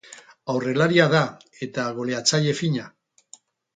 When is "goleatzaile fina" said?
1.99-2.89